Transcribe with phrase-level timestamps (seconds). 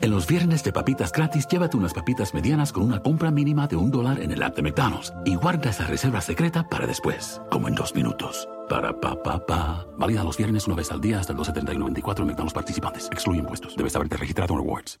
[0.00, 3.74] En los viernes de papitas gratis, llévate unas papitas medianas con una compra mínima de
[3.74, 7.66] un dólar en el app de McDonald's y guarda esa reserva secreta para después, como
[7.66, 8.48] en dos minutos.
[8.68, 9.88] Para pa pa pa.
[9.98, 13.08] Válida los viernes una vez al día hasta el 12.30 y 94 en McDonald's participantes.
[13.10, 13.76] Excluye impuestos.
[13.76, 15.00] Debes haberte registrado en Rewards.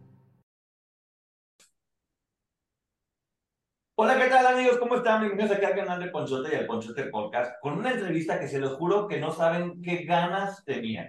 [4.03, 4.79] Hola, ¿qué tal amigos?
[4.79, 5.21] ¿Cómo están?
[5.21, 8.57] Bienvenidos aquí al canal de Ponchote y al Ponchote Podcast con una entrevista que se
[8.57, 11.07] los juro que no saben qué ganas tenían.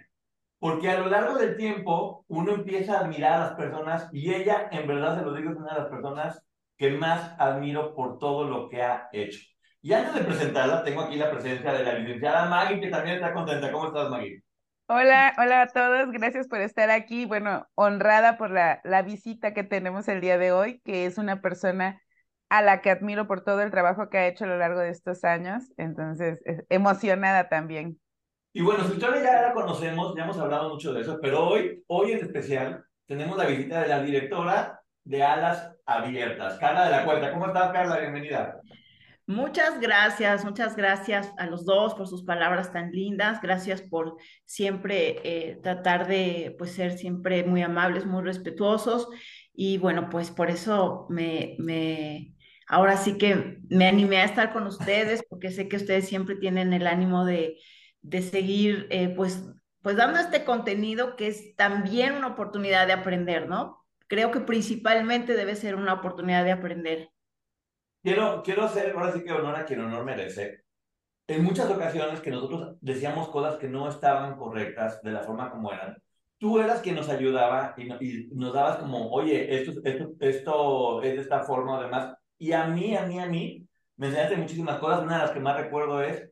[0.59, 4.69] Porque a lo largo del tiempo uno empieza a admirar a las personas y ella,
[4.71, 6.45] en verdad se lo digo, es una de las personas
[6.77, 9.41] que más admiro por todo lo que ha hecho.
[9.81, 13.33] Y antes de presentarla, tengo aquí la presencia de la licenciada Maggie, que también está
[13.33, 13.73] contenta.
[13.73, 14.43] ¿Cómo estás, Maggie?
[14.89, 17.25] Hola, hola a todos, gracias por estar aquí.
[17.25, 21.41] Bueno, honrada por la, la visita que tenemos el día de hoy, que es una
[21.41, 22.02] persona
[22.53, 24.91] a la que admiro por todo el trabajo que ha hecho a lo largo de
[24.91, 25.73] estos años.
[25.79, 27.99] Entonces, emocionada también.
[28.53, 31.83] Y bueno, su historia ya la conocemos, ya hemos hablado mucho de eso, pero hoy,
[31.87, 37.05] hoy en especial, tenemos la visita de la directora de Alas Abiertas, Carla de la
[37.07, 37.33] Cuenta.
[37.33, 37.99] ¿Cómo estás, Carla?
[37.99, 38.61] Bienvenida.
[39.27, 43.41] Muchas gracias, muchas gracias a los dos por sus palabras tan lindas.
[43.41, 49.09] Gracias por siempre eh, tratar de pues, ser siempre muy amables, muy respetuosos.
[49.55, 52.32] Y bueno, pues por eso me, me,
[52.73, 56.73] ahora sí que me animé a estar con ustedes porque sé que ustedes siempre tienen
[56.73, 57.59] el ánimo de,
[58.31, 59.45] seguir eh, pues,
[59.83, 63.85] pues dando este contenido que es también una oportunidad de aprender, ¿no?
[64.09, 67.11] Creo que principalmente debe ser una oportunidad de aprender.
[68.03, 70.65] Quiero, quiero hacer ahora sí que honor a quien honor merece.
[71.27, 75.71] En muchas ocasiones que nosotros decíamos cosas que no estaban correctas de la forma como
[75.71, 76.03] eran,
[76.39, 81.21] tú eras quien nos ayudaba y, nos dabas como, oye, esto, esto, esto es de
[81.21, 83.65] esta forma, además, y a mí, a mí, a mí,
[83.97, 85.05] me enseñaste muchísimas cosas.
[85.05, 86.29] Una de las que más recuerdo es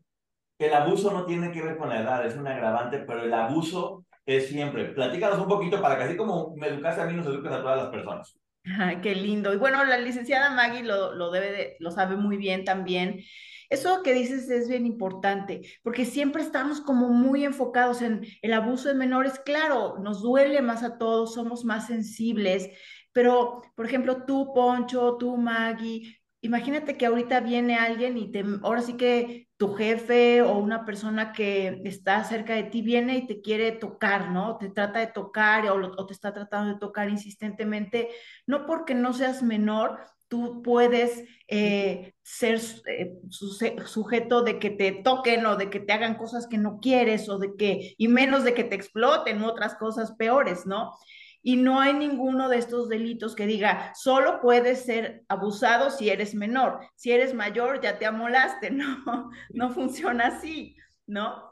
[0.59, 4.05] el abuso no tiene que ver con la edad, es un agravante, pero el abuso
[4.27, 4.87] es siempre.
[4.87, 7.77] Platícanos un poquito para que así como me educaste a mí, nos eduques a todas
[7.77, 8.37] las personas.
[8.77, 9.55] Ay, qué lindo.
[9.55, 13.21] Y bueno, la licenciada Maggie lo, lo, debe de, lo sabe muy bien también.
[13.69, 18.89] Eso que dices es bien importante, porque siempre estamos como muy enfocados en el abuso
[18.89, 19.39] de menores.
[19.39, 22.69] Claro, nos duele más a todos, somos más sensibles,
[23.13, 28.83] pero, por ejemplo, tú, Poncho, tú, Maggie, imagínate que ahorita viene alguien y te, ahora
[28.83, 33.43] sí que tu jefe o una persona que está cerca de ti viene y te
[33.43, 34.57] quiere tocar, ¿no?
[34.57, 38.09] Te trata de tocar o, te está tratando de tocar insistentemente,
[38.47, 45.45] no porque no seas menor, tú puedes eh, ser eh, sujeto de que te toquen
[45.45, 48.55] o de que te hagan cosas que no quieres o de que, y menos de
[48.55, 50.95] que te exploten otras cosas peores, ¿no?
[51.43, 56.35] Y no hay ninguno de estos delitos que diga, solo puedes ser abusado si eres
[56.35, 61.51] menor, si eres mayor ya te amolaste, no, no funciona así, ¿no?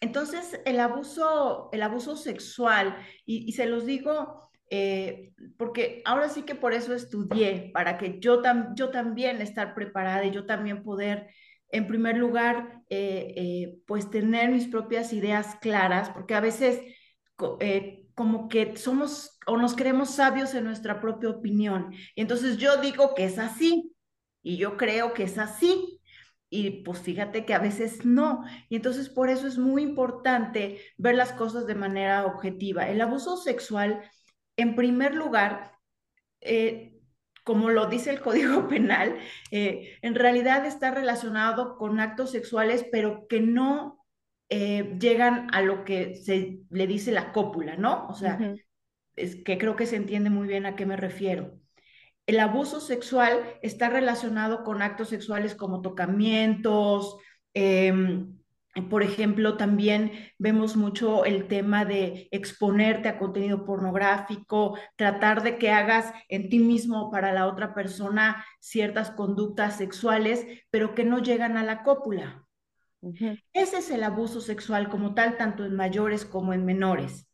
[0.00, 6.54] Entonces, el abuso, el abuso sexual, y, se los digo eh, porque ahora sí que
[6.54, 8.42] por eso estudié, para que yo,
[8.74, 11.28] yo también estar preparada y yo también poder,
[11.68, 16.80] en primer lugar, eh, eh, pues tener mis propias ideas claras, porque a veces
[18.14, 21.92] como que somos o nos creemos sabios en nuestra propia opinión.
[22.14, 23.92] Y entonces yo digo que es así
[24.42, 26.00] y yo creo que es así.
[26.50, 28.44] Y pues fíjate que a veces no.
[28.68, 32.88] Y entonces por eso es muy importante ver las cosas de manera objetiva.
[32.88, 34.02] El abuso sexual,
[34.56, 35.72] en primer lugar,
[36.40, 36.94] eh,
[37.42, 39.18] como lo dice el Código Penal,
[39.50, 44.03] eh, en realidad está relacionado con actos sexuales, pero que no
[44.56, 48.06] eh, llegan a lo que se le dice la cópula, ¿no?
[48.06, 48.38] O sea,
[49.16, 51.58] es que creo que se entiende muy bien a qué me refiero.
[52.24, 57.16] El abuso sexual está relacionado con actos sexuales como tocamientos,
[57.52, 58.38] em,
[58.88, 65.72] por ejemplo, también vemos mucho el tema de exponerte a contenido pornográfico, tratar de que
[65.72, 71.18] hagas en ti mismo o para la otra persona ciertas conductas sexuales, pero que no
[71.18, 72.43] llegan a la cópula.
[73.52, 77.28] Ese es el abuso sexual como tal, tanto en mayores como en menores.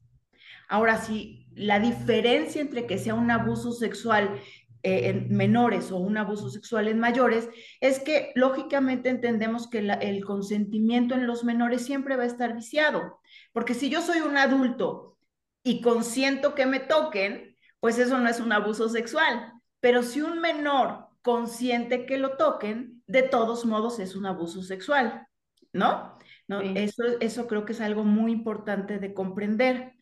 [0.69, 4.41] Ahora, si la diferencia entre que sea un abuso sexual
[4.83, 7.51] eh, en menores o un abuso sexual en mayores
[7.81, 13.21] es que lógicamente entendemos que el consentimiento en los menores siempre va a estar viciado,
[13.53, 15.19] porque si yo soy un adulto
[15.63, 19.53] y consiento que me toquen, pues eso no es un abuso sexual.
[19.81, 25.27] Pero si un menor consiente que lo toquen, de todos modos es un abuso sexual,
[25.73, 26.19] ¿no?
[26.49, 26.61] ¿No?
[26.61, 29.95] Eso, eso creo que es algo muy importante de comprender.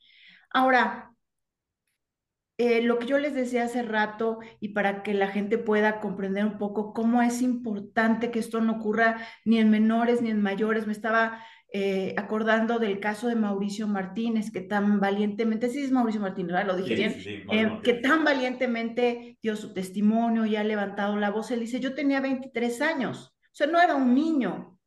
[0.50, 1.12] Ahora,
[2.60, 6.44] eh, lo que yo les decía hace rato y para que la gente pueda comprender
[6.44, 10.86] un poco cómo es importante que esto no ocurra ni en menores ni en mayores,
[10.86, 16.20] me estaba eh, acordando del caso de Mauricio Martínez, que tan valientemente, sí es Mauricio
[16.20, 16.66] Martínez, ¿verdad?
[16.66, 17.14] Lo dije bien,
[17.52, 21.50] eh, que tan valientemente dio su testimonio y ha levantado la voz.
[21.50, 24.77] Él dice, yo tenía 23 años, o sea, no era un niño,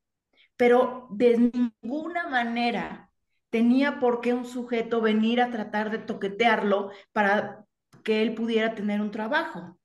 [0.61, 3.11] pero de ninguna manera
[3.49, 7.65] tenía por qué un sujeto venir a tratar de toquetearlo para
[8.03, 9.79] que él pudiera tener un trabajo.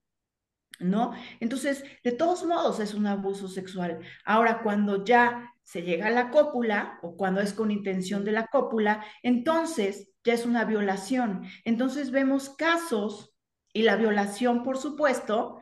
[0.79, 1.15] ¿No?
[1.41, 4.01] Entonces, de todos modos es un abuso sexual.
[4.27, 8.49] Ahora, cuando ya se llega a la cópula o cuando es con intención de la
[8.49, 11.47] cópula, entonces ya es una violación.
[11.65, 13.33] Entonces vemos casos
[13.73, 15.59] y la violación, por supuesto,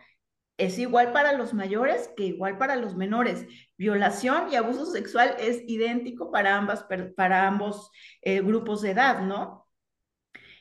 [0.56, 3.46] es igual para los mayores que igual para los menores.
[3.76, 6.86] Violación y abuso sexual es idéntico para, ambas,
[7.16, 7.90] para ambos
[8.22, 9.66] eh, grupos de edad, ¿no?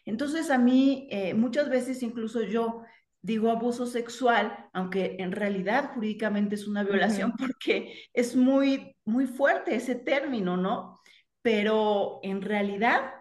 [0.06, 2.82] Entonces a mí eh, muchas veces incluso yo
[3.22, 9.76] digo abuso sexual, aunque en realidad jurídicamente es una violación porque es muy, muy fuerte
[9.76, 11.00] ese término, ¿no?
[11.42, 13.14] Pero en realidad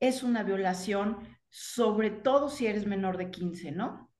[0.00, 1.18] es una violación,
[1.50, 4.10] sobre todo si eres menor de 15, ¿no?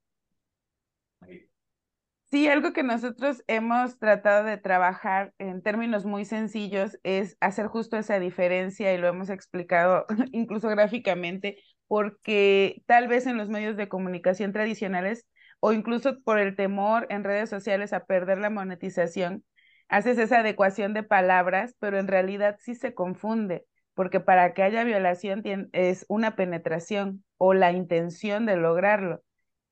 [2.34, 7.96] Sí, algo que nosotros hemos tratado de trabajar en términos muy sencillos es hacer justo
[7.96, 13.88] esa diferencia y lo hemos explicado incluso gráficamente, porque tal vez en los medios de
[13.88, 15.28] comunicación tradicionales
[15.60, 19.44] o incluso por el temor en redes sociales a perder la monetización,
[19.88, 23.64] haces esa adecuación de palabras, pero en realidad sí se confunde,
[23.94, 29.22] porque para que haya violación es una penetración o la intención de lograrlo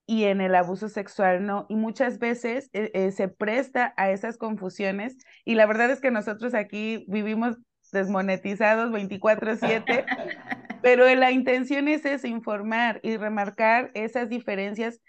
[0.06, 1.66] y en el abuso sexual no.
[1.68, 6.10] Y muchas veces eh, eh, se presta a esas confusiones y la verdad es que
[6.10, 7.56] nosotros aquí vivimos
[7.92, 10.04] desmonetizados 24/7,
[10.82, 15.00] pero la intención es eso, informar y remarcar esas diferencias,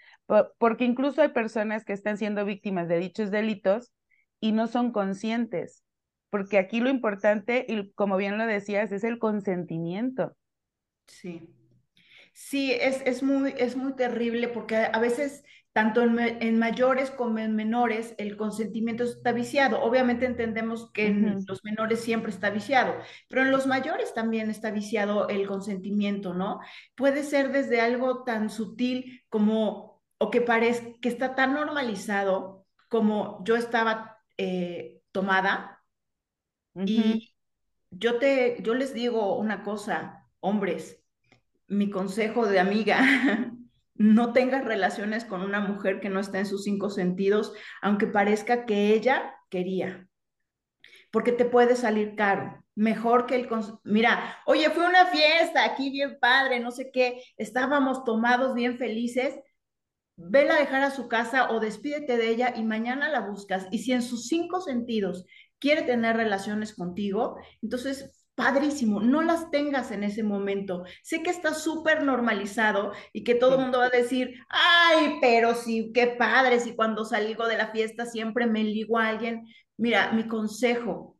[0.58, 3.92] porque incluso hay personas que están siendo víctimas de dichos delitos
[4.38, 5.82] y no son conscientes,
[6.30, 10.36] porque aquí lo importante, y como bien lo decías, es el consentimiento.
[11.06, 11.48] Sí.
[12.34, 17.54] Sí, es, es, muy, es muy terrible porque a veces, tanto en, mayores como en
[17.54, 19.80] menores, el consentimiento está viciado.
[19.80, 22.96] Obviamente entendemos que en los menores siempre está viciado,
[23.28, 26.58] pero en los mayores también está viciado el consentimiento, ¿no?
[26.96, 33.44] Puede ser desde algo tan sutil como, o que parece que está tan normalizado como
[33.44, 35.84] yo estaba eh, tomada
[36.74, 37.32] y
[37.90, 41.03] yo, te, yo les digo una cosa, hombres,
[41.68, 43.00] mi consejo de amiga,
[43.94, 48.66] no tengas relaciones con una mujer que no está en sus cinco sentidos, aunque parezca
[48.66, 50.08] que ella quería,
[51.10, 52.60] porque te puede salir caro.
[52.76, 53.48] Mejor que el...
[53.84, 59.38] Mira, oye, fue una fiesta aquí bien padre, no sé qué, estábamos tomados bien felices.
[60.16, 63.68] Vela a dejar a su casa o despídete de ella y mañana la buscas.
[63.70, 65.24] Y si en sus cinco sentidos
[65.60, 70.84] quiere tener relaciones contigo, entonces padrísimo, no las tengas en ese momento.
[71.02, 75.54] Sé que está súper normalizado y que todo el mundo va a decir, ay, pero
[75.54, 79.46] sí, qué padre, si cuando salgo de la fiesta siempre me ligo a alguien.
[79.76, 81.18] Mira, mi consejo,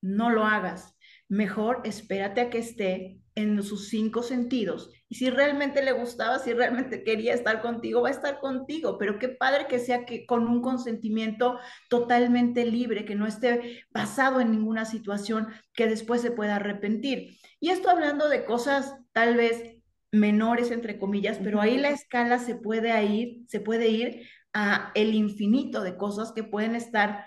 [0.00, 0.96] no lo hagas.
[1.28, 4.90] Mejor espérate a que esté en sus cinco sentidos.
[5.10, 8.96] Y si realmente le gustaba, si realmente quería estar contigo, va a estar contigo.
[8.96, 14.40] Pero qué padre que sea que con un consentimiento totalmente libre, que no esté basado
[14.40, 17.36] en ninguna situación que después se pueda arrepentir.
[17.58, 19.78] Y esto hablando de cosas tal vez
[20.12, 25.14] menores entre comillas, pero ahí la escala se puede ir, se puede ir a el
[25.14, 27.26] infinito de cosas que pueden estar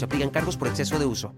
[0.01, 1.35] se aplican cargos por exceso de uso.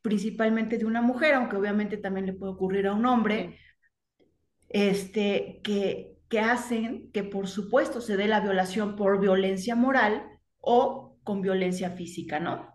[0.00, 3.58] Principalmente de una mujer, aunque obviamente también le puede ocurrir a un hombre,
[4.70, 10.24] este, que, que hacen que por supuesto se dé la violación por violencia moral
[10.60, 12.72] o con violencia física, ¿no?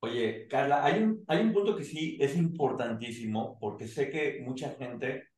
[0.00, 4.70] Oye, Carla, hay un, hay un punto que sí es importantísimo porque sé que mucha
[4.70, 5.28] gente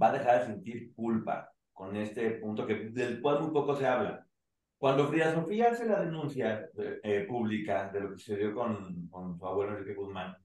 [0.00, 3.84] va a dejar de sentir culpa con este punto que del cual muy poco se
[3.84, 4.24] habla.
[4.78, 9.46] Cuando Frida Sofía hace la denuncia eh, pública de lo que sucedió con, con su
[9.46, 10.36] abuelo Enrique Guzmán,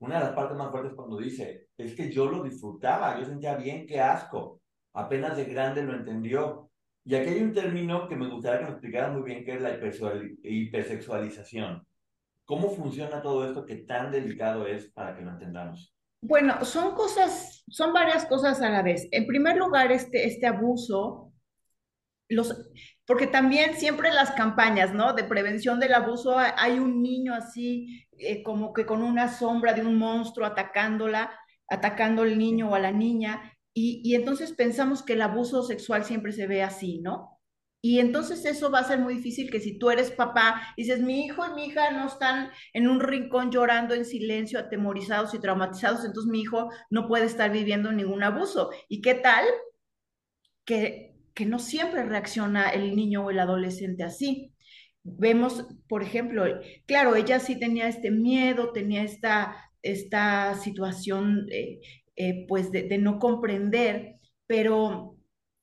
[0.00, 3.54] una de las partes más fuertes cuando dice, es que yo lo disfrutaba, yo sentía
[3.56, 4.60] bien, qué asco.
[4.92, 6.70] Apenas de grande lo entendió.
[7.04, 9.62] Y aquí hay un término que me gustaría que me explicara muy bien, que es
[9.62, 9.78] la
[10.42, 11.86] hipersexualización.
[12.44, 15.94] ¿Cómo funciona todo esto que tan delicado es para que lo entendamos?
[16.20, 19.08] Bueno, son cosas, son varias cosas a la vez.
[19.10, 21.32] En primer lugar, este, este abuso,
[22.28, 22.70] los,
[23.06, 25.12] porque también siempre las campañas, ¿no?
[25.12, 29.82] De prevención del abuso hay un niño así, eh, como que con una sombra de
[29.82, 31.30] un monstruo atacándola,
[31.68, 36.04] atacando al niño o a la niña, y, y entonces pensamos que el abuso sexual
[36.04, 37.34] siempre se ve así, ¿no?
[37.84, 41.26] Y entonces eso va a ser muy difícil que si tú eres papá, dices, mi
[41.26, 46.02] hijo y mi hija no están en un rincón llorando en silencio, atemorizados y traumatizados,
[46.02, 48.70] entonces mi hijo no puede estar viviendo ningún abuso.
[48.88, 49.44] ¿Y qué tal?
[50.64, 54.52] Que, que no siempre reacciona el niño o el adolescente así.
[55.02, 56.44] Vemos, por ejemplo,
[56.86, 61.80] claro, ella sí tenía este miedo, tenía esta, esta situación eh,
[62.16, 65.16] eh, pues de, de no comprender, pero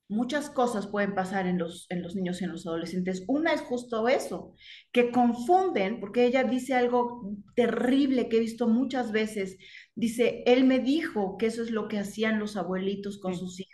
[0.09, 3.23] muchas cosas pueden pasar en los, en los niños y en los adolescentes.
[3.27, 4.55] Una es justo eso,
[4.91, 9.57] que confunden, porque ella dice algo terrible que he visto muchas veces.
[9.95, 13.70] Dice, él me dijo que eso es lo que hacían los abuelitos con sus hijas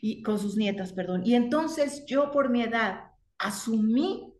[0.00, 1.22] y con sus nietas, perdón.
[1.24, 4.34] Y entonces yo por mi edad asumí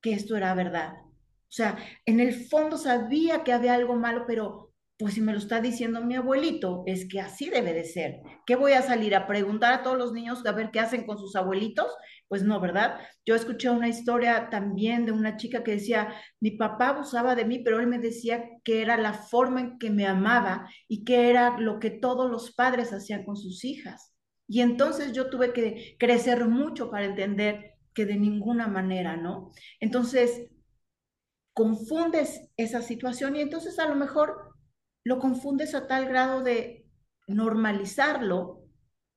[0.00, 0.94] que esto era verdad.
[1.02, 4.72] O sea, en el fondo sabía que había algo malo, pero
[5.02, 8.20] pues si me lo está diciendo mi abuelito, es que así debe de ser.
[8.46, 11.18] ¿Qué voy a salir a preguntar a todos los niños a ver qué hacen con
[11.18, 11.88] sus abuelitos?
[12.28, 13.00] Pues no, ¿verdad?
[13.26, 17.58] Yo escuché una historia también de una chica que decía, mi papá abusaba de mí,
[17.58, 21.58] pero él me decía que era la forma en que me amaba y que era
[21.58, 24.11] lo que todos los padres hacían con sus hijas.
[24.52, 29.50] Y entonces yo tuve que crecer mucho para entender que de ninguna manera, ¿no?
[29.80, 30.50] Entonces,
[31.54, 34.54] confundes esa situación y entonces a lo mejor
[35.04, 36.84] lo confundes a tal grado de
[37.26, 38.66] normalizarlo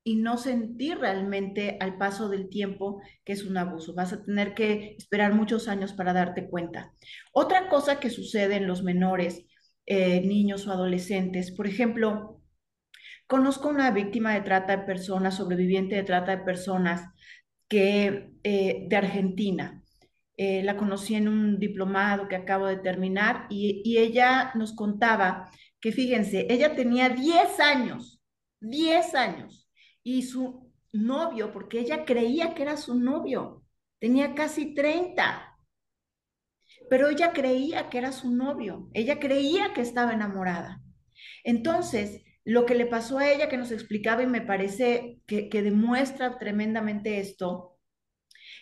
[0.05, 3.93] y no sentir realmente al paso del tiempo que es un abuso.
[3.93, 6.93] Vas a tener que esperar muchos años para darte cuenta.
[7.33, 9.45] Otra cosa que sucede en los menores,
[9.85, 12.39] eh, niños o adolescentes, por ejemplo,
[13.27, 17.03] conozco una víctima de trata de personas, sobreviviente de trata de personas,
[17.67, 19.81] que eh, de Argentina.
[20.37, 25.49] Eh, la conocí en un diplomado que acabo de terminar y, y ella nos contaba
[25.79, 28.21] que fíjense, ella tenía 10 años,
[28.59, 29.69] 10 años,
[30.03, 33.63] y su novio, porque ella creía que era su novio,
[33.99, 35.57] tenía casi 30,
[36.89, 40.81] pero ella creía que era su novio, ella creía que estaba enamorada.
[41.43, 46.37] Entonces, lo que le pasó a ella, que nos explicaba y me parece que, demuestra
[46.37, 47.79] tremendamente esto,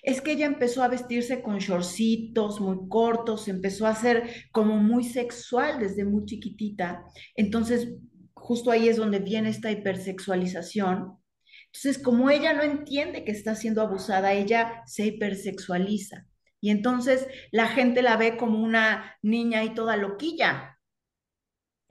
[0.02, 5.04] es que ella empezó a vestirse con shortcitos muy cortos, empezó a ser como muy
[5.04, 7.04] sexual desde muy chiquitita.
[7.36, 7.94] Entonces,
[8.34, 11.18] justo ahí es donde viene esta hipersexualización.
[11.66, 16.26] Entonces, como ella no entiende que está siendo abusada, ella se hipersexualiza.
[16.62, 20.73] Y entonces la gente la ve como una niña y toda loquilla,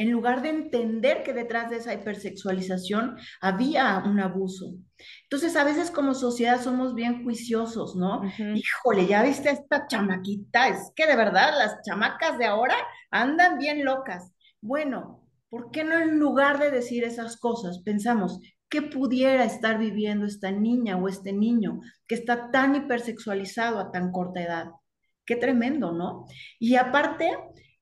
[0.02, 4.74] en lugar de entender que detrás de esa hipersexualización había un abuso.
[5.22, 8.20] Entonces, a veces como sociedad somos bien juiciosos, ¿no?
[8.36, 12.74] Híjole, ya viste esta chamaquita, es que de verdad las chamacas de ahora
[13.12, 14.32] andan bien locas.
[14.60, 20.26] Bueno, ¿por qué no en lugar de decir esas cosas pensamos, ¿qué pudiera estar viviendo
[20.26, 24.66] esta niña o este niño que está tan hipersexualizado a tan corta edad?
[25.24, 26.26] Qué tremendo, ¿no?
[26.58, 27.30] Y aparte,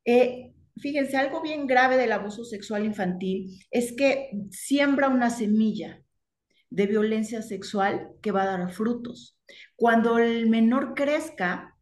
[0.04, 0.49] eh,
[0.80, 6.02] fíjense, algo bien grave del abuso sexual infantil es que siembra una semilla
[6.70, 9.38] de violencia sexual que va a dar frutos.
[9.76, 11.76] Cuando el menor crezca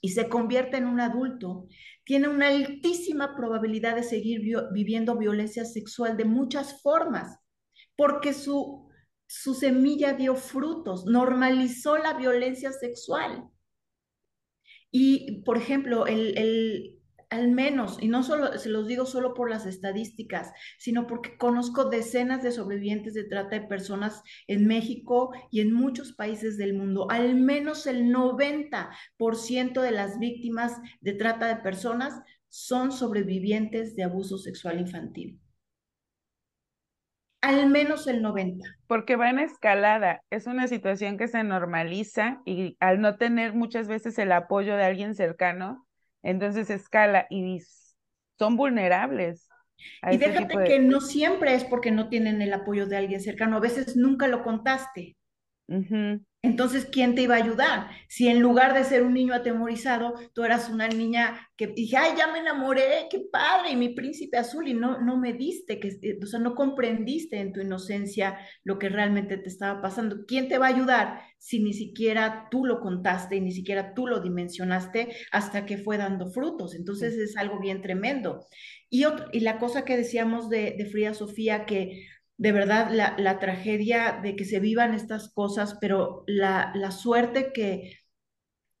[0.00, 1.66] y se convierta en un adulto,
[2.04, 4.40] tiene una altísima probabilidad de seguir
[4.72, 7.38] viviendo violencia sexual de muchas formas,
[7.96, 8.88] porque su,
[9.26, 13.48] su semilla dio frutos, normalizó la violencia sexual.
[14.90, 19.50] Y, por ejemplo, el, el, al menos, y no solo se los digo solo por
[19.50, 25.60] las estadísticas, sino porque conozco decenas de sobrevivientes de trata de personas en México y
[25.60, 27.08] en muchos países del mundo.
[27.10, 34.38] Al menos el 90% de las víctimas de trata de personas son sobrevivientes de abuso
[34.38, 35.40] sexual infantil.
[37.42, 38.66] Al menos el 90.
[38.88, 40.22] Porque va en escalada.
[40.30, 44.84] Es una situación que se normaliza y al no tener muchas veces el apoyo de
[44.84, 45.85] alguien cercano,
[46.22, 47.60] entonces escala y
[48.38, 49.48] son vulnerables.
[50.10, 53.60] Y déjate que no siempre es porque no tienen el apoyo de alguien cercano, a
[53.60, 55.16] veces nunca lo contaste.
[56.46, 57.88] Entonces, ¿quién te iba a ayudar?
[58.08, 62.12] Si en lugar de ser un niño atemorizado, tú eras una niña que dije, ay,
[62.16, 65.88] ya me enamoré, qué padre, y mi príncipe azul, y no, no me diste, que,
[65.88, 70.24] eh, o sea, no comprendiste en tu inocencia lo que realmente te estaba pasando.
[70.26, 74.06] ¿Quién te va a ayudar si ni siquiera tú lo contaste y ni siquiera tú
[74.06, 76.74] lo dimensionaste hasta que fue dando frutos?
[76.74, 78.46] Entonces es algo bien tremendo.
[78.88, 82.06] Y, otro, y la cosa que decíamos de, de Frida Sofía, que
[82.38, 87.98] de verdad la, tragedia de que se vivan estas cosas, pero la, la suerte que,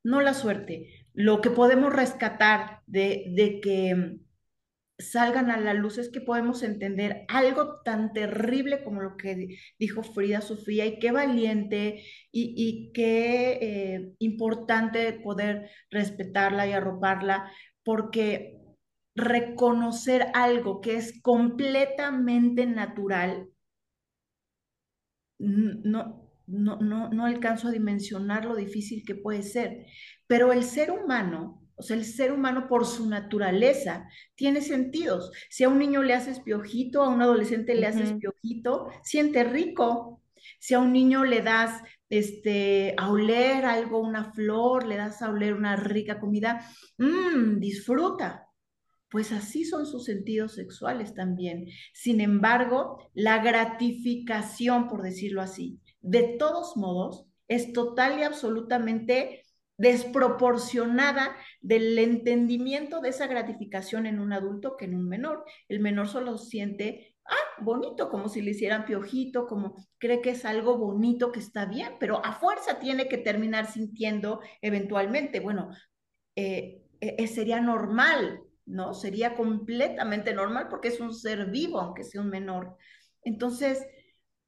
[0.04, 4.18] no la suerte, lo que podemos rescatar de, de que
[4.98, 10.02] salgan a la luz es que podemos entender algo tan terrible como lo que dijo
[10.02, 17.50] Frida Sofía y qué valiente y, y qué eh, importante poder respetarla y arroparla,
[17.84, 18.55] porque
[19.16, 23.48] reconocer algo que es completamente natural,
[25.38, 29.86] no, no, no, no alcanzo a dimensionar lo difícil que puede ser.
[30.26, 35.32] Pero el ser humano, o sea, el ser humano por su naturaleza tiene sentidos.
[35.50, 40.22] Si a un niño le haces piojito, a un adolescente le haces piojito, siente rico.
[40.58, 45.30] Si a un niño le das este, a oler algo, una flor, le das a
[45.30, 46.64] oler una rica comida,
[46.98, 48.45] mmm, disfruta
[49.16, 51.68] pues así son sus sentidos sexuales también.
[51.94, 59.46] Sin embargo, la gratificación, por decirlo así, de todos modos, es total y absolutamente
[59.78, 65.46] desproporcionada del entendimiento de esa gratificación en un adulto que en un menor.
[65.66, 70.44] El menor solo siente, ah, bonito, como si le hicieran piojito, como cree que es
[70.44, 75.70] algo bonito, que está bien, pero a fuerza tiene que terminar sintiendo eventualmente, bueno,
[76.36, 78.94] eh, eh, sería normal ¿no?
[78.94, 82.76] Sería completamente normal porque es un ser vivo, aunque sea un menor.
[83.22, 83.86] Entonces,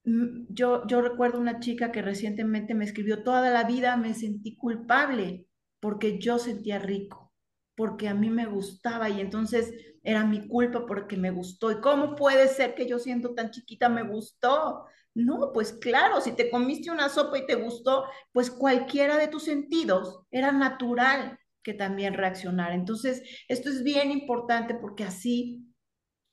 [0.04, 4.56] mm, yo, yo recuerdo una chica que recientemente me escribió, toda la vida me sentí
[4.56, 5.46] culpable
[5.80, 7.32] porque yo sentía rico,
[7.76, 11.70] porque a mí me gustaba y entonces era mi culpa porque me gustó.
[11.70, 14.86] ¿Y cómo puede ser que yo siendo tan chiquita me gustó?
[15.14, 19.44] No, pues claro, si te comiste una sopa y te gustó, pues cualquiera de tus
[19.44, 22.72] sentidos era natural que también reaccionar.
[22.72, 25.66] Entonces, esto es bien importante porque así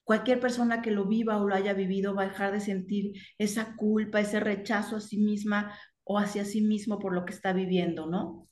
[0.05, 3.75] cualquier persona que lo viva o lo haya vivido va a dejar de sentir esa
[3.75, 8.07] culpa, ese rechazo a sí misma o hacia sí mismo por lo que está viviendo,
[8.07, 8.47] ¿no?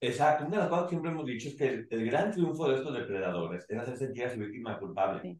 [0.00, 0.46] Exacto.
[0.46, 2.94] Una de las cosas que siempre hemos dicho es que el, gran triunfo de estos
[2.94, 5.38] depredadores es hacer sentir a su víctima culpable.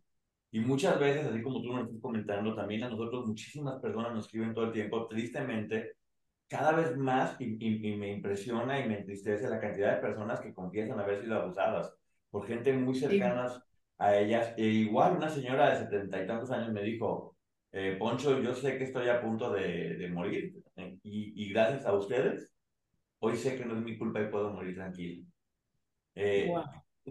[0.51, 4.27] Y muchas veces, así como tú nos estás comentando, también a nosotros muchísimas personas nos
[4.27, 5.95] escriben todo el tiempo, tristemente,
[6.49, 7.57] cada vez más y,
[7.97, 11.95] me impresiona y me entristece la cantidad de personas que confiesan haber sido abusadas
[12.31, 13.61] por gente muy cercanas
[13.99, 14.55] a ellas.
[14.57, 17.37] E igual una señora de setenta y tantos años me dijo,
[17.73, 21.87] eh, Poncho, yo sé que estoy a punto de, de morir eh, y, y, gracias
[21.87, 22.53] a ustedes,
[23.19, 25.25] hoy sé que no es mi culpa y puedo morir tranquilo.
[26.15, 26.53] Eh,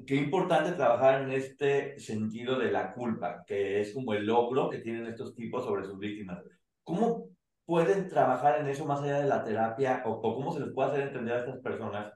[0.07, 4.79] Qué importante trabajar en este sentido de la culpa, que es como el logro que
[4.79, 6.43] tienen estos tipos sobre sus víctimas.
[6.83, 7.29] ¿Cómo
[7.65, 11.07] pueden trabajar en eso más allá de la terapia o, cómo se les puede hacer
[11.07, 12.13] entender a estas personas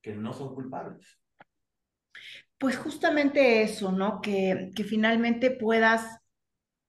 [0.00, 1.18] que no son culpables?
[2.56, 4.20] Pues justamente eso, ¿no?
[4.20, 6.20] Que, que finalmente puedas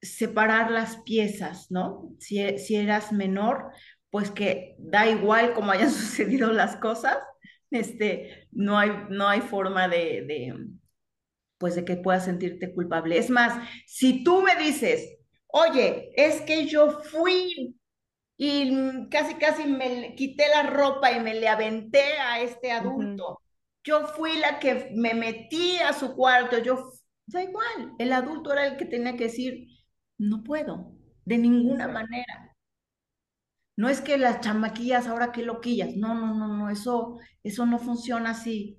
[0.01, 2.09] separar las piezas, ¿no?
[2.19, 3.71] Si, si eras menor,
[4.09, 7.17] pues que da igual cómo hayan sucedido las cosas,
[7.71, 10.55] este, no hay, no hay forma de, de,
[11.57, 13.17] pues de que puedas sentirte culpable.
[13.17, 17.78] Es más, si tú me dices, oye, es que yo fui
[18.41, 23.41] y casi, casi me quité la ropa y me le aventé a este adulto.
[23.83, 26.93] Yo fui la que me metí a su cuarto, yo,
[27.27, 29.67] da igual, el adulto era el que tenía que decir,
[30.17, 30.93] no puedo,
[31.25, 32.55] de ninguna manera.
[33.75, 37.77] No es que las chamaquillas ahora que loquillas, no, no, no, no, eso, eso no
[37.79, 38.78] funciona así.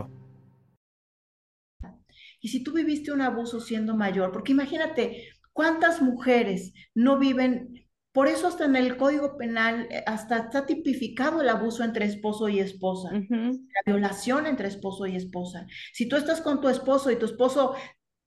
[2.41, 8.27] Y si tú viviste un abuso siendo mayor, porque imagínate cuántas mujeres no viven, por
[8.27, 12.59] eso hasta en el Código Penal, eh, hasta está tipificado el abuso entre esposo y
[12.59, 13.53] esposa, la
[13.85, 15.67] violación entre esposo y esposa.
[15.93, 17.75] Si tú estás con tu esposo y tu esposo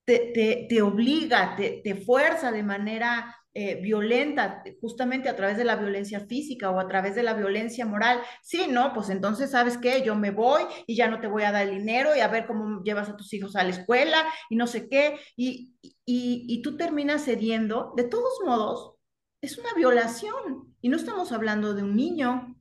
[0.05, 5.77] te, te, obliga, te, te, fuerza de manera eh, violenta, justamente a través de la
[5.77, 8.19] violencia física o a través de la violencia moral.
[8.43, 10.03] Sí, no, pues entonces, ¿sabes qué?
[10.03, 12.83] Yo me voy y ya no te voy a dar dinero y a ver cómo
[12.83, 14.17] llevas a tus hijos a la escuela
[14.49, 15.17] y no sé qué.
[15.37, 17.93] Y, y, y tú terminas cediendo.
[17.95, 18.95] De todos modos,
[19.41, 22.57] es una violación y no estamos hablando de un niño.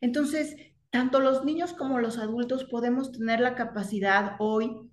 [0.00, 0.54] Entonces,
[0.90, 4.92] tanto los niños como los adultos podemos tener la capacidad hoy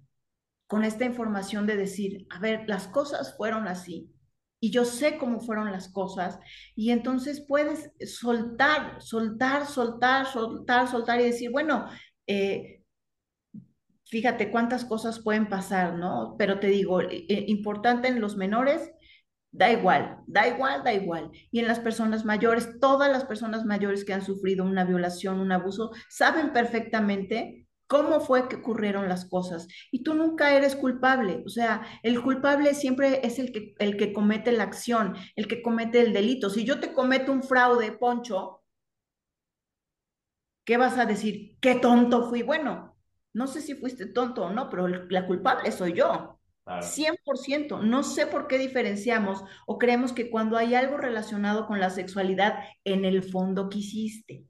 [0.66, 4.17] con esta información de decir, a ver, las cosas fueron así
[4.60, 6.40] y yo sé cómo fueron las cosas
[6.76, 11.88] y entonces puedes soltar, soltar, soltar, soltar, soltar y decir, bueno,
[12.26, 12.82] eh,
[14.06, 16.36] fíjate cuántas cosas pueden pasar, ¿no?
[16.38, 18.92] Pero te digo, eh, importante en los menores,
[19.52, 21.32] da igual, da igual, da igual.
[21.52, 25.52] Y en las personas mayores, todas las personas mayores que han sufrido una violación, un
[25.52, 29.68] abuso, saben perfectamente cómo fue que ocurrieron las cosas.
[29.92, 31.44] Y tú nunca eres culpable.
[31.46, 35.62] O sea, el culpable siempre es el que, el que comete la acción, el que
[35.62, 36.50] comete el delito.
[36.50, 38.64] Si yo te cometo un fraude, Poncho,
[40.66, 41.58] ¿qué vas a decir?
[41.60, 42.44] ¿Qué tonto fui?
[42.44, 42.98] Bueno,
[43.34, 46.38] no sé si fuiste tonto o no, pero la culpable soy yo.
[46.66, 47.82] 100%.
[47.82, 52.60] No sé por qué diferenciamos o creemos que cuando hay algo relacionado con la sexualidad,
[52.84, 54.46] en el fondo quisiste.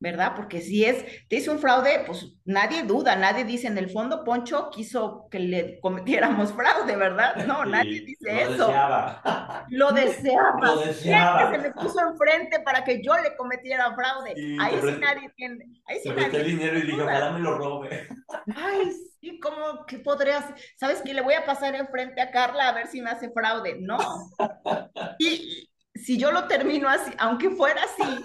[0.00, 0.34] ¿Verdad?
[0.36, 4.22] Porque si es, te hizo un fraude, pues nadie duda, nadie dice en el fondo,
[4.22, 7.44] Poncho quiso que le cometiéramos fraude, ¿verdad?
[7.46, 8.66] No, nadie dice lo eso.
[8.66, 9.66] Deseaba.
[9.70, 10.60] Lo deseaba.
[10.60, 11.50] Lo deseaba.
[11.50, 14.34] que se me puso enfrente para que yo le cometiera fraude.
[14.34, 15.66] Sí, ahí sí nadie tiene.
[15.86, 18.08] Ahí sí nadie el dinero y dije, ojalá me lo robe.
[18.54, 20.44] Ay, sí, ¿cómo que podrías?
[20.76, 23.76] ¿Sabes que le voy a pasar enfrente a Carla a ver si me hace fraude?
[23.80, 23.98] No.
[25.18, 25.67] Y
[25.98, 28.24] si yo lo termino así, aunque fuera así,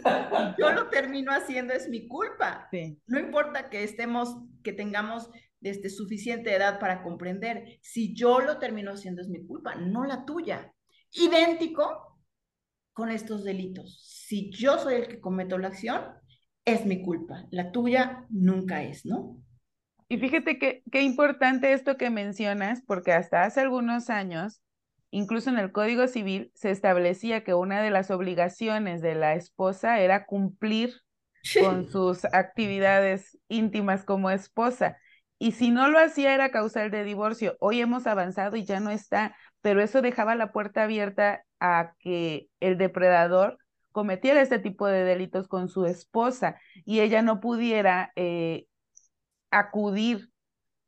[0.57, 2.67] yo lo termino haciendo, es mi culpa.
[2.71, 2.99] Sí.
[3.07, 5.29] No importa que estemos, que tengamos
[5.61, 7.79] este, suficiente edad para comprender.
[7.81, 10.73] Si yo lo termino haciendo, es mi culpa, no la tuya.
[11.11, 12.19] Idéntico
[12.93, 14.01] con estos delitos.
[14.03, 16.01] Si yo soy el que cometo la acción,
[16.65, 17.45] es mi culpa.
[17.51, 19.37] La tuya nunca es, ¿no?
[20.09, 24.61] Y fíjate que qué importante esto que mencionas, porque hasta hace algunos años,
[25.13, 29.99] incluso en el Código Civil, se establecía que una de las obligaciones de la esposa
[29.99, 30.95] era cumplir
[31.61, 34.97] con sus actividades íntimas como esposa.
[35.37, 37.57] Y si no lo hacía era causal de divorcio.
[37.59, 42.47] Hoy hemos avanzado y ya no está, pero eso dejaba la puerta abierta a que
[42.59, 43.59] el depredador
[43.91, 48.65] cometiera este tipo de delitos con su esposa y ella no pudiera eh,
[49.51, 50.32] acudir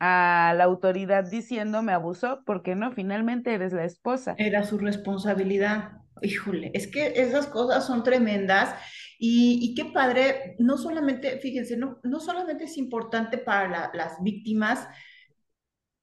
[0.07, 4.35] a la autoridad diciendo me abusó, porque no, finalmente eres la esposa.
[4.37, 6.01] Era su responsabilidad.
[6.21, 8.73] Híjole, es que esas cosas son tremendas
[9.19, 14.21] y, y qué padre, no solamente, fíjense, no, no solamente es importante para la- las
[14.23, 14.87] víctimas,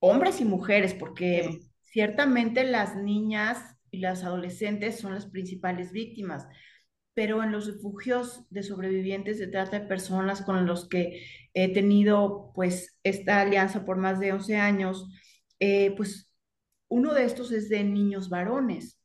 [0.00, 1.70] hombres y mujeres, porque Sí.
[1.82, 3.58] ciertamente las niñas
[3.90, 6.46] y las adolescentes son las principales víctimas,
[7.14, 12.52] pero en los refugios de sobrevivientes de trata de personas con los que he tenido
[12.54, 15.08] pues esta alianza por más de 11 años,
[15.60, 16.32] eh, pues
[16.88, 18.98] uno de estos es de niños varones.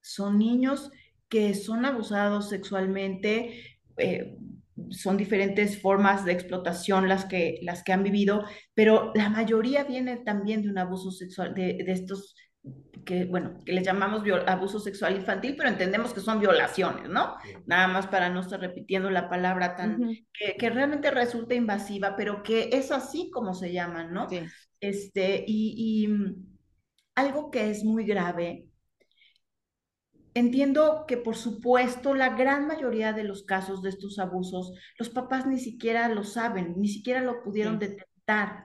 [0.00, 0.90] Son niños
[1.28, 4.36] que son abusados sexualmente, eh,
[4.90, 10.16] son diferentes formas de explotación las que, las que han vivido, pero la mayoría viene
[10.18, 12.34] también de un abuso sexual, de, de estos
[13.04, 17.36] que, bueno, que les llamamos abuso sexual infantil, pero entendemos que son violaciones, ¿no?
[17.66, 19.98] Nada más para no estar repitiendo la palabra tan,
[20.32, 24.28] que, que realmente resulta invasiva, pero que es así como se llaman, ¿no?
[24.28, 24.40] sí.
[24.80, 26.46] Este, y, y, mm,
[27.14, 28.66] algo que es muy grave,
[30.34, 35.46] entiendo que por supuesto la gran mayoría de los casos de estos abusos, los papás
[35.46, 37.86] ni siquiera lo saben, ni siquiera lo pudieron Sí.
[37.86, 38.64] detectar.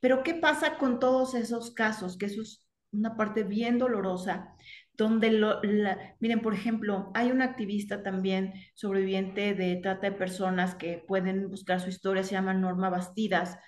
[0.00, 2.16] Pero ¿qué pasa con todos esos casos?
[2.18, 2.65] Que eso es
[2.98, 4.54] una parte bien dolorosa,
[4.94, 10.74] donde lo, la- miren, por ejemplo, hay una activista también sobreviviente de trata de personas
[10.74, 13.58] que pueden buscar su historia, se llama Norma Bastidas.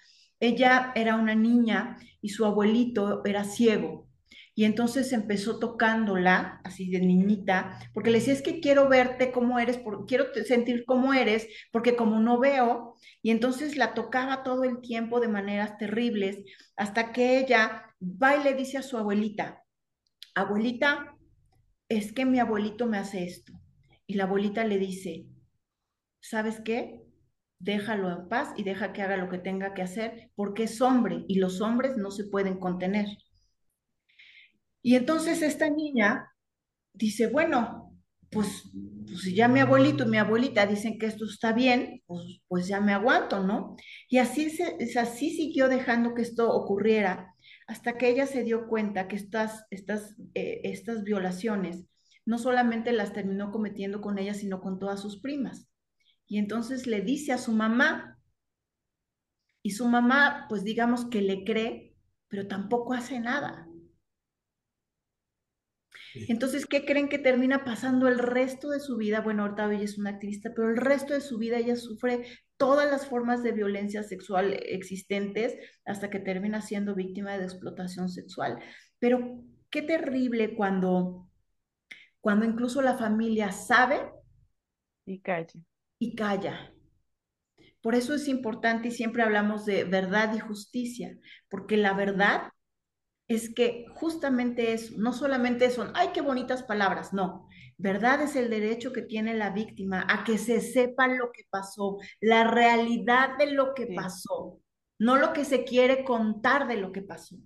[0.40, 4.07] Ella era una niña y su abuelito era ciego.
[4.58, 9.60] Y entonces empezó tocándola, así de niñita, porque le decía, es que quiero verte cómo
[9.60, 14.80] eres, quiero sentir cómo eres, porque como no veo, y entonces la tocaba todo el
[14.80, 16.38] tiempo de maneras terribles,
[16.76, 19.62] hasta que ella va y le dice a su abuelita,
[20.34, 21.16] abuelita,
[21.88, 23.52] es que mi abuelito me hace esto.
[24.08, 25.28] Y la abuelita le dice,
[26.20, 27.04] ¿sabes qué?
[27.60, 31.24] Déjalo en paz y deja que haga lo que tenga que hacer, porque es hombre
[31.28, 33.06] y los hombres no se pueden contener.
[34.82, 36.32] Y entonces esta niña
[36.92, 37.96] dice, bueno,
[38.30, 38.70] pues,
[39.06, 42.68] pues si ya mi abuelito y mi abuelita dicen que esto está bien, pues, pues
[42.68, 43.76] ya me aguanto, ¿no?
[44.08, 47.34] Y así, se, así siguió dejando que esto ocurriera
[47.66, 51.84] hasta que ella se dio cuenta que estas, estas, eh, estas violaciones
[52.24, 55.68] no solamente las terminó cometiendo con ella, sino con todas sus primas.
[56.26, 58.18] Y entonces le dice a su mamá,
[59.62, 61.94] y su mamá, pues digamos que le cree,
[62.28, 63.67] pero tampoco hace nada.
[66.14, 69.20] Entonces, ¿qué creen que termina pasando el resto de su vida?
[69.20, 72.24] Bueno, ahorita ella es una activista, pero el resto de su vida ella sufre
[72.56, 78.58] todas las formas de violencia sexual existentes hasta que termina siendo víctima de explotación sexual.
[78.98, 81.30] Pero qué terrible cuando,
[82.20, 84.00] cuando incluso la familia sabe
[85.06, 85.60] y calla.
[85.98, 86.72] Y calla.
[87.80, 91.16] Por eso es importante y siempre hablamos de verdad y justicia,
[91.48, 92.50] porque la verdad
[93.28, 97.46] es que justamente eso, no solamente son, ay, qué bonitas palabras, no.
[97.76, 101.98] Verdad es el derecho que tiene la víctima a que se sepa lo que pasó,
[102.20, 104.60] la realidad de lo que pasó,
[104.98, 107.36] no lo que se quiere contar de lo que pasó.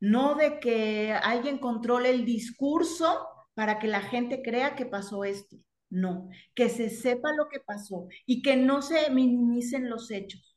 [0.00, 5.56] No de que alguien controle el discurso para que la gente crea que pasó esto.
[5.90, 10.47] No, que se sepa lo que pasó y que no se minimicen los hechos.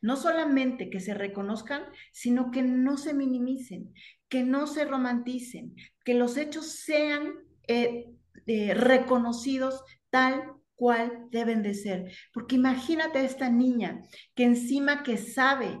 [0.00, 3.92] No solamente que se reconozcan, sino que no se minimicen,
[4.28, 5.74] que no se romanticen,
[6.04, 7.34] que los hechos sean
[7.68, 8.06] eh,
[8.46, 12.12] eh, reconocidos tal cual deben de ser.
[12.32, 14.02] Porque imagínate a esta niña
[14.34, 15.80] que encima que sabe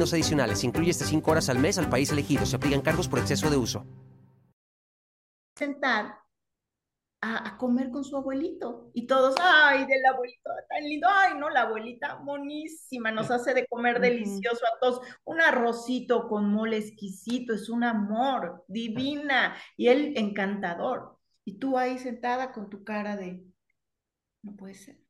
[0.09, 0.59] adicionales.
[0.59, 2.45] Se incluye hasta 5 horas al mes al país elegido.
[2.45, 3.85] Se aplican cargos por exceso de uso
[5.61, 6.17] sentar
[7.21, 8.89] a, comer con su abuelito.
[8.95, 13.67] Y todos, ay, del abuelito tan lindo, ay, no, la abuelita monísima, nos hace de
[13.67, 15.01] comer delicioso a todos.
[15.23, 21.19] Un arrocito con mole exquisito, es un amor, divina, y él encantador.
[21.45, 23.43] Y tú ahí sentada con tu cara de,
[24.41, 25.00] no puede ser.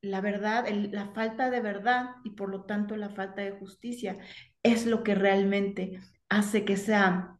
[0.00, 4.18] La verdad, la falta de verdad y por lo tanto la falta de justicia
[4.62, 7.38] es lo que realmente hace que sea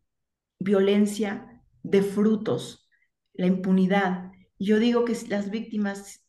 [0.59, 2.89] violencia de frutos,
[3.33, 4.33] la impunidad.
[4.59, 6.25] Yo digo que las víctimas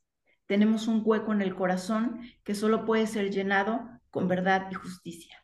[0.46, 5.36] tenemos un hueco en el corazón que solo puede ser llenado con verdad y justicia.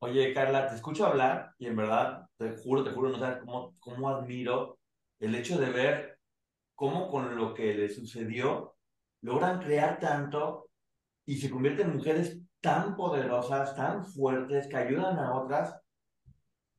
[0.00, 3.74] Oye, Carla, te escucho hablar y en verdad, te juro, te juro, no sabes cómo,
[3.80, 4.78] cómo admiro
[5.18, 6.18] el hecho de ver
[6.76, 8.77] cómo con lo que le sucedió
[9.22, 10.68] logran crear tanto
[11.26, 15.78] y se convierten en mujeres tan poderosas, tan fuertes, que ayudan a otras.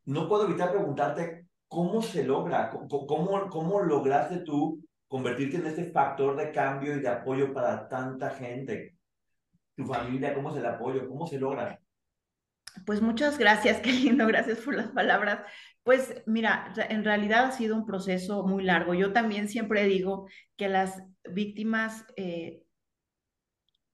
[0.05, 2.69] No puedo evitar preguntarte ¿cómo se logra?
[2.69, 8.31] ¿Cómo, ¿Cómo lograste tú convertirte en este factor de cambio y de apoyo para tanta
[8.31, 8.97] gente?
[9.75, 11.07] ¿Tu familia, cómo es el apoyo?
[11.07, 11.79] ¿Cómo se logra?
[12.85, 15.39] Pues muchas gracias, qué lindo, gracias por las palabras.
[15.83, 18.93] Pues mira, en realidad ha sido un proceso muy largo.
[18.93, 21.01] Yo también siempre digo que las
[21.33, 22.63] víctimas, eh,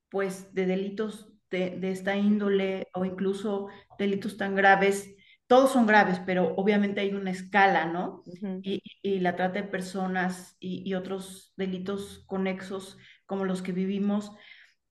[0.10, 3.68] pues de delitos de, de, esta índole o incluso
[3.98, 5.16] delitos tan graves,
[5.48, 8.24] todos son graves, pero obviamente hay una escala, ¿no?
[8.64, 8.82] y,
[9.20, 14.32] la trata de personas y, otros delitos conexos como los que vivimos,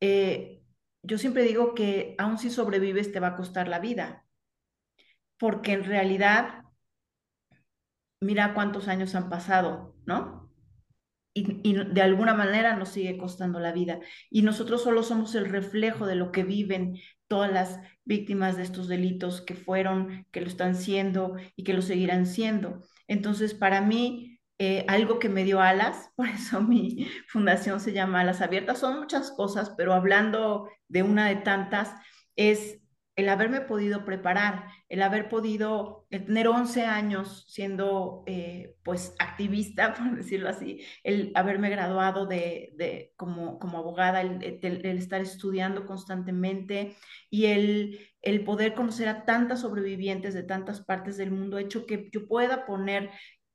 [0.01, 0.63] eh,
[1.03, 4.25] yo siempre digo que aun si sobrevives te va a costar la vida,
[5.39, 6.63] porque en realidad,
[8.21, 10.44] mira cuántos años han pasado, ¿no?
[11.35, 14.01] Y, de alguna manera nos sigue costando la vida.
[14.31, 18.87] Y nosotros solo somos el reflejo de lo que viven todas las víctimas de estos
[18.89, 22.83] delitos que fueron, que lo están siendo y que lo seguirán siendo.
[23.09, 28.21] Entonces, para mí, eh, algo que me dio alas, por eso mi fundación se llama
[28.21, 31.93] Alas Abiertas, son muchas cosas, pero hablando de una de tantas,
[32.37, 32.81] es
[33.17, 40.17] el haberme podido preparar, el haber podido tener 11 años siendo eh, pues activista, por
[40.17, 44.43] decirlo así, el haberme graduado de, como, como abogada, el,
[44.85, 46.97] estar estudiando constantemente
[47.31, 51.87] y el, el poder conocer a tantas sobrevivientes de tantas partes del mundo, ha hecho
[51.87, 53.11] que yo pueda poner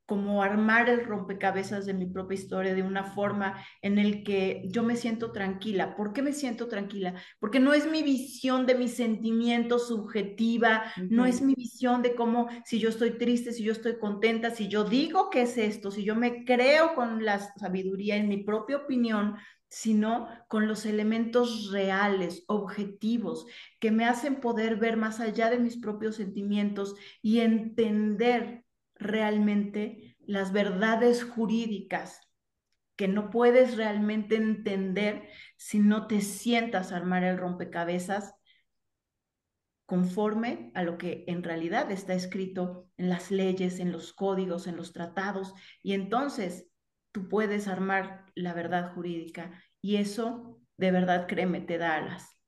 [0.09, 4.81] como armar el rompecabezas de mi propia historia de una forma en el que yo
[4.81, 5.95] me siento tranquila.
[5.95, 7.13] ¿Por qué me siento tranquila?
[7.39, 12.49] Porque no es mi visión de mi sentimiento subjetiva, no es mi visión de cómo
[12.65, 16.03] si yo estoy triste, si yo estoy contenta, si yo digo que es esto, si
[16.03, 19.35] yo me creo con la sabiduría en mi propia opinión
[19.71, 23.45] sino con los elementos reales, objetivos,
[23.79, 28.65] que me hacen poder ver más allá de mis propios sentimientos y entender
[28.99, 32.21] realmente las verdades jurídicas
[32.95, 38.35] que no puedes realmente entender si no te sientas a armar el rompecabezas
[39.85, 44.75] conforme a lo que en realidad está escrito en las leyes, en los códigos, en
[44.75, 46.67] los tratados, y entonces
[47.11, 52.38] tú puedes armar la verdad jurídica y eso, de verdad, créeme, te da alas.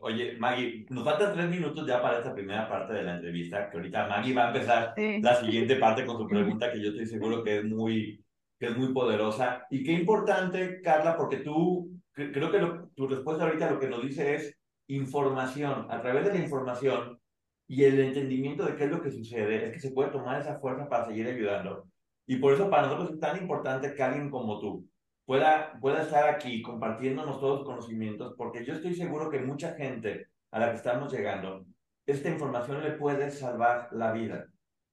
[0.00, 3.76] Oye, Maggie, nos faltan tres minutos ya para esta primera parte de la entrevista, que
[3.76, 7.44] ahorita Maggie va a empezar la siguiente parte con su pregunta, que yo estoy seguro
[7.44, 8.24] que es muy,
[8.58, 9.66] que es muy poderosa.
[9.70, 14.34] Y qué importante, Carla, porque tú, creo que tu respuesta ahorita lo que nos dice
[14.34, 14.56] es
[14.88, 15.86] información.
[15.90, 17.20] A través de la información
[17.68, 20.58] y el entendimiento de qué es lo que sucede, es que se puede tomar esa
[20.58, 21.86] fuerza para seguir ayudando.
[22.26, 24.88] Y por eso para nosotros es tan importante que alguien como tú
[25.26, 30.28] pueda, pueda estar aquí compartiéndonos todos los conocimientos, porque yo estoy seguro que mucha gente
[30.52, 31.66] a la que estamos llegando,
[32.06, 34.46] esta información le puede salvar la vida.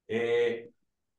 [0.07, 0.71] Eh,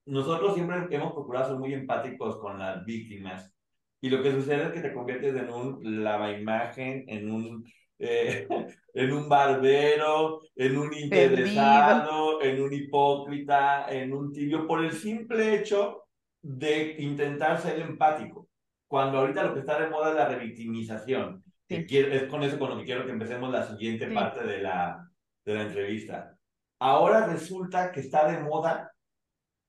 [0.06, 3.54] nosotros siempre hemos procurado ser muy empáticos con las víctimas
[4.00, 7.64] y lo que sucede es que te conviertes en un lavaimagen, en un,
[7.98, 8.46] eh,
[8.94, 15.54] en un barbero, en un interesado, en un hipócrita, en un tibio, por el simple
[15.54, 16.04] hecho
[16.42, 18.46] de intentar ser empático.
[18.88, 21.42] Cuando ahorita lo que está de moda es la revictimización.
[21.68, 25.08] es con eso con lo que quiero que empecemos la siguiente parte de la,
[25.44, 26.36] de la entrevista.
[26.78, 28.92] Ahora resulta que está de moda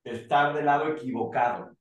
[0.04, 1.76] estar del lado equivocado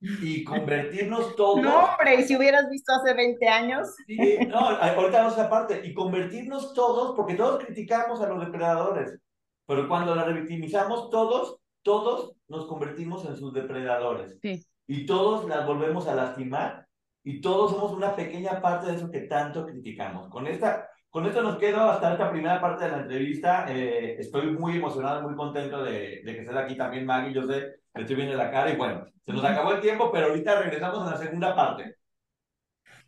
[0.00, 1.62] y convertirnos todos.
[1.62, 3.88] No, hombre, y si hubieras visto hace 20 años.
[4.06, 5.82] Sí, no, ahorita vamos a parte.
[5.84, 9.18] Y convertirnos todos, porque todos criticamos a los depredadores,
[9.66, 14.38] pero cuando la revictimizamos todos, todos nos convertimos en sus depredadores.
[14.42, 14.64] Sí.
[14.90, 16.84] Y todos las volvemos a lastimar
[17.22, 20.28] y todos somos una pequeña parte de eso que tanto criticamos.
[20.28, 23.66] Con, esta, con esto nos quedo hasta esta primera parte de la entrevista.
[23.68, 27.32] Eh, estoy muy emocionado, muy contento de, de que estés aquí también, Maggie.
[27.32, 30.26] Yo sé que estoy viendo la cara y bueno, se nos acabó el tiempo, pero
[30.26, 31.94] ahorita regresamos a la segunda parte.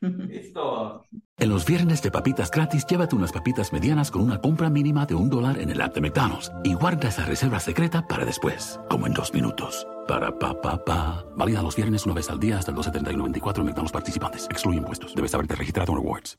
[0.03, 1.05] Listo.
[1.39, 5.15] En los viernes de papitas gratis, llévate unas papitas medianas con una compra mínima de
[5.15, 9.07] un dólar en el app de McDonald's y guarda esa reserva secreta para después, como
[9.07, 9.87] en dos minutos.
[10.07, 11.25] Para pa pa pa.
[11.37, 14.47] Válida los viernes una vez al día hasta el 12.30 en McDonald's participantes.
[14.51, 15.15] Excluye impuestos.
[15.15, 16.39] Debes haberte registrado en Rewards.